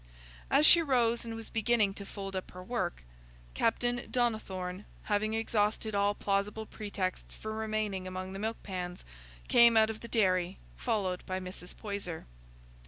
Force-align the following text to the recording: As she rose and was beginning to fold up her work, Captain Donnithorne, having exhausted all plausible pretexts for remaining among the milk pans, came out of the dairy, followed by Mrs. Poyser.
As 0.49 0.65
she 0.65 0.81
rose 0.81 1.23
and 1.23 1.35
was 1.35 1.51
beginning 1.51 1.93
to 1.93 2.07
fold 2.07 2.35
up 2.35 2.49
her 2.49 2.63
work, 2.63 3.03
Captain 3.53 4.09
Donnithorne, 4.09 4.85
having 5.03 5.35
exhausted 5.35 5.93
all 5.93 6.15
plausible 6.15 6.65
pretexts 6.65 7.35
for 7.35 7.53
remaining 7.53 8.07
among 8.07 8.33
the 8.33 8.39
milk 8.39 8.57
pans, 8.63 9.05
came 9.47 9.77
out 9.77 9.91
of 9.91 9.99
the 9.99 10.07
dairy, 10.07 10.57
followed 10.75 11.23
by 11.27 11.39
Mrs. 11.39 11.77
Poyser. 11.77 12.25